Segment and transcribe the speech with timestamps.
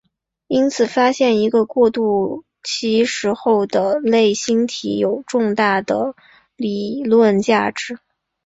[0.47, 6.15] 因此发现一个过渡期时候的类星体有重大的
[6.55, 7.99] 理论价值。